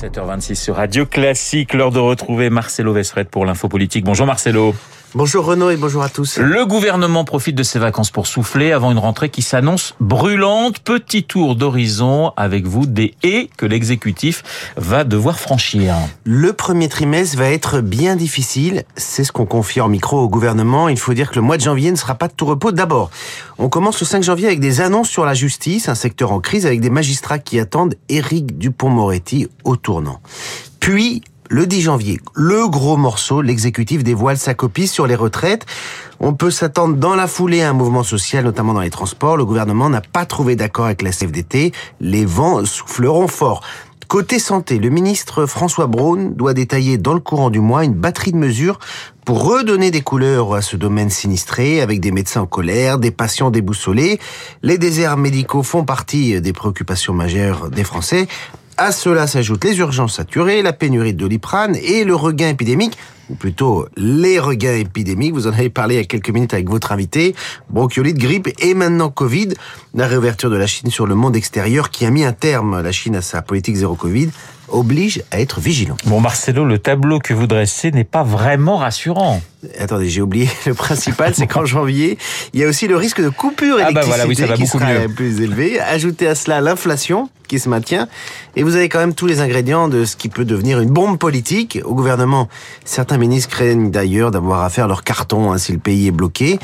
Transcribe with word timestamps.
7h26 0.00 0.54
sur 0.54 0.76
Radio 0.76 1.04
Classique, 1.04 1.74
l'heure 1.74 1.90
de 1.90 1.98
retrouver 1.98 2.48
Marcelo 2.48 2.94
Vesfred 2.94 3.28
pour 3.28 3.44
l'info 3.44 3.68
politique. 3.68 4.02
Bonjour 4.02 4.26
Marcelo. 4.26 4.74
Bonjour 5.12 5.44
Renaud 5.44 5.70
et 5.70 5.76
bonjour 5.76 6.04
à 6.04 6.08
tous. 6.08 6.38
Le 6.38 6.64
gouvernement 6.66 7.24
profite 7.24 7.56
de 7.56 7.64
ses 7.64 7.80
vacances 7.80 8.12
pour 8.12 8.28
souffler 8.28 8.70
avant 8.70 8.92
une 8.92 8.98
rentrée 8.98 9.28
qui 9.28 9.42
s'annonce 9.42 9.96
brûlante. 9.98 10.78
Petit 10.78 11.24
tour 11.24 11.56
d'horizon 11.56 12.32
avec 12.36 12.64
vous 12.64 12.86
des 12.86 13.14
haies 13.24 13.50
que 13.56 13.66
l'exécutif 13.66 14.44
va 14.76 15.02
devoir 15.02 15.40
franchir. 15.40 15.96
Le 16.22 16.52
premier 16.52 16.88
trimestre 16.88 17.36
va 17.38 17.50
être 17.50 17.80
bien 17.80 18.14
difficile. 18.14 18.84
C'est 18.94 19.24
ce 19.24 19.32
qu'on 19.32 19.46
confie 19.46 19.80
en 19.80 19.88
micro 19.88 20.16
au 20.20 20.28
gouvernement. 20.28 20.88
Il 20.88 20.98
faut 20.98 21.12
dire 21.12 21.30
que 21.30 21.36
le 21.36 21.42
mois 21.42 21.56
de 21.56 21.62
janvier 21.62 21.90
ne 21.90 21.96
sera 21.96 22.14
pas 22.14 22.28
de 22.28 22.34
tout 22.34 22.46
repos. 22.46 22.70
D'abord, 22.70 23.10
on 23.58 23.68
commence 23.68 23.98
le 23.98 24.06
5 24.06 24.22
janvier 24.22 24.46
avec 24.46 24.60
des 24.60 24.80
annonces 24.80 25.08
sur 25.08 25.24
la 25.24 25.34
justice, 25.34 25.88
un 25.88 25.96
secteur 25.96 26.30
en 26.30 26.38
crise 26.38 26.66
avec 26.66 26.80
des 26.80 26.90
magistrats 26.90 27.40
qui 27.40 27.58
attendent 27.58 27.96
Éric 28.08 28.58
Dupont-Moretti 28.58 29.48
au 29.64 29.74
tournant. 29.74 30.20
Puis, 30.78 31.22
le 31.50 31.66
10 31.66 31.80
janvier, 31.82 32.20
le 32.34 32.68
gros 32.68 32.96
morceau, 32.96 33.42
l'exécutif 33.42 34.04
dévoile 34.04 34.38
sa 34.38 34.54
copie 34.54 34.86
sur 34.86 35.08
les 35.08 35.16
retraites. 35.16 35.66
On 36.20 36.32
peut 36.32 36.52
s'attendre 36.52 36.94
dans 36.94 37.16
la 37.16 37.26
foulée 37.26 37.60
à 37.60 37.70
un 37.70 37.72
mouvement 37.72 38.04
social, 38.04 38.44
notamment 38.44 38.72
dans 38.72 38.80
les 38.80 38.90
transports. 38.90 39.36
Le 39.36 39.44
gouvernement 39.44 39.90
n'a 39.90 40.00
pas 40.00 40.26
trouvé 40.26 40.54
d'accord 40.54 40.84
avec 40.84 41.02
la 41.02 41.10
CFDT. 41.10 41.72
Les 42.00 42.24
vents 42.24 42.64
souffleront 42.64 43.26
fort. 43.26 43.62
Côté 44.06 44.38
santé, 44.38 44.78
le 44.78 44.90
ministre 44.90 45.46
François 45.46 45.88
Braun 45.88 46.30
doit 46.36 46.54
détailler 46.54 46.98
dans 46.98 47.14
le 47.14 47.20
courant 47.20 47.50
du 47.50 47.58
mois 47.58 47.84
une 47.84 47.94
batterie 47.94 48.32
de 48.32 48.36
mesures 48.36 48.78
pour 49.24 49.44
redonner 49.44 49.90
des 49.90 50.02
couleurs 50.02 50.54
à 50.54 50.62
ce 50.62 50.76
domaine 50.76 51.10
sinistré, 51.10 51.80
avec 51.80 52.00
des 52.00 52.12
médecins 52.12 52.42
en 52.42 52.46
colère, 52.46 52.98
des 52.98 53.10
patients 53.10 53.50
déboussolés. 53.50 54.20
Les 54.62 54.78
déserts 54.78 55.16
médicaux 55.16 55.64
font 55.64 55.84
partie 55.84 56.40
des 56.40 56.52
préoccupations 56.52 57.12
majeures 57.12 57.70
des 57.70 57.84
Français. 57.84 58.28
À 58.82 58.92
cela 58.92 59.26
s'ajoutent 59.26 59.64
les 59.64 59.78
urgences 59.78 60.14
saturées, 60.14 60.62
la 60.62 60.72
pénurie 60.72 61.12
de 61.12 61.18
doliprane 61.18 61.76
et 61.76 62.02
le 62.02 62.14
regain 62.14 62.48
épidémique, 62.48 62.96
ou 63.28 63.34
plutôt 63.34 63.86
les 63.98 64.38
regains 64.38 64.72
épidémiques. 64.72 65.34
Vous 65.34 65.46
en 65.46 65.52
avez 65.52 65.68
parlé 65.68 65.96
il 65.96 65.98
y 65.98 66.00
a 66.00 66.06
quelques 66.06 66.30
minutes 66.30 66.54
avec 66.54 66.70
votre 66.70 66.90
invité. 66.90 67.34
Bronchiolite, 67.68 68.16
grippe 68.16 68.48
et 68.58 68.72
maintenant 68.72 69.10
Covid. 69.10 69.48
La 69.92 70.06
réouverture 70.06 70.48
de 70.48 70.56
la 70.56 70.66
Chine 70.66 70.90
sur 70.90 71.06
le 71.06 71.14
monde 71.14 71.36
extérieur 71.36 71.90
qui 71.90 72.06
a 72.06 72.10
mis 72.10 72.24
un 72.24 72.32
terme, 72.32 72.80
la 72.80 72.90
Chine, 72.90 73.16
à 73.16 73.20
sa 73.20 73.42
politique 73.42 73.76
zéro 73.76 73.96
Covid 73.96 74.30
oblige 74.72 75.22
à 75.30 75.40
être 75.40 75.60
vigilant. 75.60 75.98
Bon 76.06 76.20
Marcelo, 76.20 76.64
le 76.64 76.78
tableau 76.78 77.18
que 77.18 77.34
vous 77.34 77.46
dressez 77.46 77.90
n'est 77.90 78.04
pas 78.04 78.22
vraiment 78.22 78.78
rassurant. 78.78 79.42
Attendez, 79.78 80.08
j'ai 80.08 80.22
oublié 80.22 80.48
le 80.66 80.72
principal, 80.72 81.34
c'est 81.34 81.46
qu'en 81.46 81.66
janvier, 81.66 82.16
il 82.54 82.60
y 82.60 82.64
a 82.64 82.68
aussi 82.68 82.88
le 82.88 82.96
risque 82.96 83.20
de 83.20 83.28
coupure 83.28 83.78
électrique 83.78 83.98
ah 83.98 84.00
bah 84.00 84.06
voilà, 84.06 84.26
oui, 84.26 84.36
ça 84.36 84.46
va 84.46 84.54
qui 84.54 84.62
beaucoup 84.62 84.78
sera 84.78 85.00
mieux. 85.00 85.08
plus 85.08 85.42
élevé. 85.42 85.78
Ajoutez 85.80 86.28
à 86.28 86.34
cela 86.34 86.62
l'inflation 86.62 87.28
qui 87.50 87.58
se 87.58 87.68
maintient 87.68 88.08
et 88.56 88.62
vous 88.62 88.76
avez 88.76 88.88
quand 88.88 89.00
même 89.00 89.14
tous 89.14 89.26
les 89.26 89.40
ingrédients 89.40 89.88
de 89.88 90.04
ce 90.04 90.16
qui 90.16 90.28
peut 90.28 90.44
devenir 90.44 90.80
une 90.80 90.90
bombe 90.90 91.18
politique. 91.18 91.80
Au 91.84 91.94
gouvernement, 91.94 92.48
certains 92.84 93.18
ministres 93.18 93.50
craignent 93.50 93.90
d'ailleurs 93.90 94.30
d'avoir 94.30 94.62
à 94.62 94.70
faire 94.70 94.86
leur 94.86 95.02
carton 95.02 95.52
hein, 95.52 95.58
si 95.58 95.72
le 95.72 95.78
pays 95.78 96.06
est 96.06 96.12
bloqué. 96.12 96.58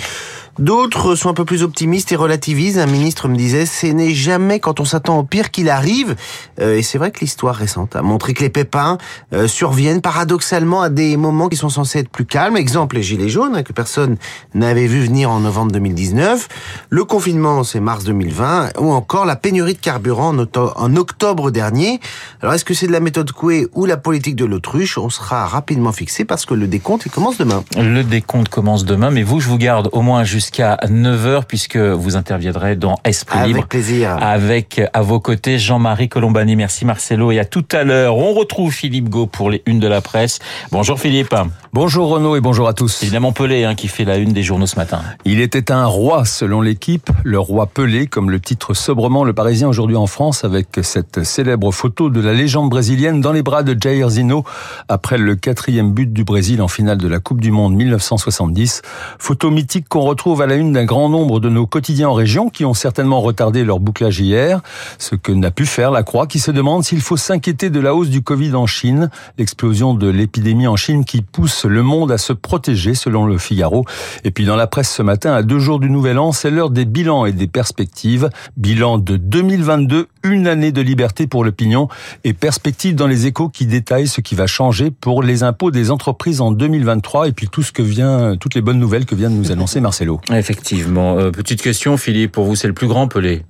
D'autres 0.58 1.16
sont 1.16 1.28
un 1.28 1.34
peu 1.34 1.44
plus 1.44 1.62
optimistes 1.62 2.12
et 2.12 2.16
relativisent. 2.16 2.78
Un 2.78 2.86
ministre 2.86 3.28
me 3.28 3.36
disait, 3.36 3.66
ce 3.66 3.88
n'est 3.88 4.14
jamais 4.14 4.58
quand 4.58 4.80
on 4.80 4.86
s'attend 4.86 5.18
au 5.18 5.22
pire 5.22 5.50
qu'il 5.50 5.68
arrive. 5.68 6.16
Euh, 6.60 6.78
et 6.78 6.82
c'est 6.82 6.96
vrai 6.96 7.10
que 7.10 7.20
l'histoire 7.20 7.54
récente 7.54 7.94
a 7.94 8.00
montré 8.00 8.32
que 8.32 8.42
les 8.42 8.48
pépins 8.48 8.96
euh, 9.34 9.48
surviennent 9.48 10.00
paradoxalement 10.00 10.80
à 10.80 10.88
des 10.88 11.18
moments 11.18 11.50
qui 11.50 11.56
sont 11.56 11.68
censés 11.68 11.98
être 11.98 12.08
plus 12.08 12.24
calmes. 12.24 12.56
Exemple, 12.56 12.96
les 12.96 13.02
gilets 13.02 13.28
jaunes, 13.28 13.54
hein, 13.54 13.62
que 13.62 13.74
personne 13.74 14.16
n'avait 14.54 14.86
vu 14.86 15.04
venir 15.04 15.30
en 15.30 15.40
novembre 15.40 15.72
2019. 15.72 16.48
Le 16.88 17.04
confinement, 17.04 17.62
c'est 17.62 17.80
mars 17.80 18.04
2020. 18.04 18.78
Ou 18.78 18.92
encore 18.92 19.26
la 19.26 19.36
pénurie 19.36 19.74
de 19.74 19.78
carburant 19.78 20.32
en, 20.76 20.96
octobre 20.96 21.50
dernier. 21.50 22.00
Alors, 22.42 22.54
est-ce 22.54 22.64
que 22.64 22.74
c'est 22.74 22.86
de 22.86 22.92
la 22.92 23.00
méthode 23.00 23.32
Coué 23.32 23.66
ou 23.74 23.86
la 23.86 23.96
politique 23.96 24.36
de 24.36 24.44
l'autruche? 24.44 24.98
On 24.98 25.10
sera 25.10 25.46
rapidement 25.46 25.92
fixé 25.92 26.24
parce 26.24 26.46
que 26.46 26.54
le 26.54 26.66
décompte, 26.66 27.06
il 27.06 27.12
commence 27.12 27.38
demain. 27.38 27.64
Le 27.76 28.02
décompte 28.02 28.48
commence 28.48 28.84
demain, 28.84 29.10
mais 29.10 29.22
vous, 29.22 29.40
je 29.40 29.48
vous 29.48 29.58
garde 29.58 29.88
au 29.92 30.02
moins 30.02 30.24
jusqu'à 30.24 30.76
9h 30.84 31.44
puisque 31.46 31.76
vous 31.76 32.16
interviendrez 32.16 32.76
dans 32.76 32.96
Esprit 33.04 33.38
Libre. 33.46 33.58
Avec 33.58 33.68
plaisir. 33.68 34.16
Avec 34.20 34.80
à 34.92 35.02
vos 35.02 35.20
côtés 35.20 35.58
Jean-Marie 35.58 36.08
Colombani. 36.08 36.56
Merci 36.56 36.84
Marcelo 36.84 37.30
et 37.30 37.38
à 37.38 37.44
tout 37.44 37.64
à 37.72 37.84
l'heure. 37.84 38.16
On 38.16 38.32
retrouve 38.32 38.72
Philippe 38.72 39.08
Gau 39.08 39.26
pour 39.26 39.50
les 39.50 39.62
unes 39.66 39.80
de 39.80 39.88
la 39.88 40.00
presse. 40.00 40.38
Bonjour 40.70 40.98
Philippe. 40.98 41.34
Bonjour 41.78 42.08
Renaud 42.08 42.36
et 42.36 42.40
bonjour 42.40 42.68
à 42.68 42.72
tous. 42.72 43.02
Évidemment 43.02 43.32
Pelé 43.32 43.64
hein, 43.64 43.74
qui 43.74 43.88
fait 43.88 44.06
la 44.06 44.16
une 44.16 44.32
des 44.32 44.42
journaux 44.42 44.64
ce 44.64 44.76
matin. 44.76 45.02
Il 45.26 45.40
était 45.40 45.70
un 45.70 45.84
roi 45.84 46.24
selon 46.24 46.62
l'équipe, 46.62 47.10
le 47.22 47.38
roi 47.38 47.66
Pelé, 47.66 48.06
comme 48.06 48.30
le 48.30 48.40
titre 48.40 48.72
sobrement 48.72 49.24
le 49.24 49.34
Parisien 49.34 49.68
aujourd'hui 49.68 49.98
en 49.98 50.06
France, 50.06 50.42
avec 50.42 50.68
cette 50.80 51.22
célèbre 51.22 51.72
photo 51.72 52.08
de 52.08 52.18
la 52.22 52.32
légende 52.32 52.70
brésilienne 52.70 53.20
dans 53.20 53.32
les 53.32 53.42
bras 53.42 53.62
de 53.62 53.76
Jair 53.78 54.08
Zino 54.08 54.42
après 54.88 55.18
le 55.18 55.36
quatrième 55.36 55.92
but 55.92 56.10
du 56.10 56.24
Brésil 56.24 56.62
en 56.62 56.68
finale 56.68 56.96
de 56.96 57.08
la 57.08 57.18
Coupe 57.18 57.42
du 57.42 57.50
Monde 57.50 57.74
1970. 57.74 58.80
Photo 59.18 59.50
mythique 59.50 59.86
qu'on 59.86 60.00
retrouve 60.00 60.40
à 60.40 60.46
la 60.46 60.54
une 60.54 60.72
d'un 60.72 60.86
grand 60.86 61.10
nombre 61.10 61.40
de 61.40 61.50
nos 61.50 61.66
quotidiens 61.66 62.08
en 62.08 62.14
région 62.14 62.48
qui 62.48 62.64
ont 62.64 62.72
certainement 62.72 63.20
retardé 63.20 63.64
leur 63.64 63.80
bouclage 63.80 64.18
hier, 64.18 64.62
ce 64.98 65.14
que 65.14 65.30
n'a 65.30 65.50
pu 65.50 65.66
faire 65.66 65.90
la 65.90 66.04
Croix 66.04 66.26
qui 66.26 66.38
se 66.38 66.50
demande 66.50 66.84
s'il 66.84 67.02
faut 67.02 67.18
s'inquiéter 67.18 67.68
de 67.68 67.80
la 67.80 67.94
hausse 67.94 68.08
du 68.08 68.22
Covid 68.22 68.54
en 68.54 68.64
Chine, 68.64 69.10
l'explosion 69.36 69.92
de 69.92 70.08
l'épidémie 70.08 70.68
en 70.68 70.76
Chine 70.76 71.04
qui 71.04 71.20
pousse 71.20 71.65
le 71.66 71.82
monde 71.82 72.12
à 72.12 72.18
se 72.18 72.32
protéger 72.32 72.94
selon 72.94 73.26
le 73.26 73.38
Figaro. 73.38 73.84
Et 74.24 74.30
puis 74.30 74.44
dans 74.44 74.56
la 74.56 74.66
presse 74.66 74.92
ce 74.92 75.02
matin, 75.02 75.32
à 75.32 75.42
deux 75.42 75.58
jours 75.58 75.80
du 75.80 75.90
Nouvel 75.90 76.18
An, 76.18 76.32
c'est 76.32 76.50
l'heure 76.50 76.70
des 76.70 76.84
bilans 76.84 77.26
et 77.26 77.32
des 77.32 77.46
perspectives. 77.46 78.30
Bilan 78.56 78.98
de 78.98 79.16
2022, 79.16 80.08
une 80.24 80.46
année 80.46 80.72
de 80.72 80.80
liberté 80.80 81.26
pour 81.26 81.44
l'opinion 81.44 81.88
et 82.24 82.32
perspectives 82.32 82.94
dans 82.94 83.06
les 83.06 83.26
échos 83.26 83.48
qui 83.48 83.66
détaillent 83.66 84.08
ce 84.08 84.20
qui 84.20 84.34
va 84.34 84.46
changer 84.46 84.90
pour 84.90 85.22
les 85.22 85.42
impôts 85.42 85.70
des 85.70 85.90
entreprises 85.90 86.40
en 86.40 86.50
2023 86.50 87.28
et 87.28 87.32
puis 87.32 87.48
tout 87.48 87.62
ce 87.62 87.72
que 87.72 87.82
vient, 87.82 88.36
toutes 88.36 88.54
les 88.54 88.62
bonnes 88.62 88.78
nouvelles 88.78 89.06
que 89.06 89.14
vient 89.14 89.30
de 89.30 89.36
nous 89.36 89.52
annoncer 89.52 89.80
Marcelo. 89.80 90.20
Effectivement. 90.30 91.18
Euh, 91.18 91.30
petite 91.30 91.62
question 91.62 91.96
Philippe, 91.96 92.32
pour 92.32 92.44
vous 92.44 92.56
c'est 92.56 92.68
le 92.68 92.74
plus 92.74 92.88
grand 92.88 93.08
Pelé? 93.08 93.44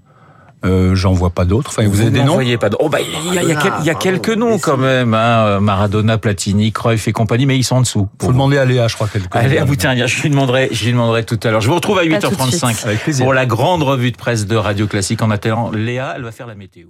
Euh, 0.64 0.94
J'en 0.94 1.12
vois 1.12 1.30
pas 1.30 1.44
d'autres. 1.44 1.68
Enfin, 1.70 1.86
vous, 1.86 2.00
avez 2.00 2.10
des 2.10 2.24
noms 2.24 2.34
voyez 2.34 2.56
pas. 2.56 2.70
Oh 2.80 2.88
bah 2.88 2.98
il 3.00 3.34
y 3.34 3.38
a, 3.38 3.42
il 3.42 3.48
y 3.48 3.52
a 3.52 3.56
quel- 3.56 3.72
il 3.80 3.86
y 3.86 3.90
a 3.90 3.92
Pardon, 3.92 3.98
quelques 3.98 4.30
noms 4.30 4.58
quand 4.58 4.76
même. 4.78 5.14
Hein. 5.14 5.60
Maradona, 5.60 6.18
Platini, 6.18 6.72
Cruyff 6.72 7.06
et 7.08 7.12
compagnie, 7.12 7.46
mais 7.46 7.56
ils 7.56 7.62
sont 7.62 7.76
en 7.76 7.80
dessous. 7.82 8.08
Faut 8.20 8.32
demander 8.32 8.58
à 8.58 8.64
Léa, 8.64 8.88
je 8.88 8.94
crois 8.94 9.06
qu'elle 9.06 9.28
connaît. 9.28 9.44
Allez, 9.44 9.58
à 9.58 9.64
vous 9.64 9.76
tiens, 9.76 9.94
je 10.06 10.22
lui 10.22 10.30
demanderai, 10.30 10.68
je 10.72 10.84
lui 10.86 10.92
demanderai 10.92 11.24
tout 11.24 11.38
à 11.42 11.50
l'heure. 11.50 11.60
Je 11.60 11.68
vous 11.68 11.74
retrouve 11.74 11.98
à 11.98 12.02
À 12.02 12.04
tout 12.04 12.10
de 12.30 12.34
8h35 12.34 12.74
suite. 12.74 12.86
Avec 12.86 13.00
plaisir. 13.02 13.24
pour 13.24 13.34
la 13.34 13.46
grande 13.46 13.82
revue 13.82 14.10
de 14.12 14.16
presse 14.16 14.46
de 14.46 14.56
Radio 14.56 14.86
Classique. 14.86 15.22
En 15.22 15.30
attendant, 15.30 15.70
Léa, 15.70 16.14
elle 16.16 16.22
va 16.22 16.32
faire 16.32 16.46
la 16.46 16.54
météo. 16.54 16.88